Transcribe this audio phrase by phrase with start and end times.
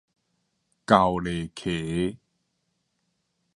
[0.87, 2.17] 厚篱㧎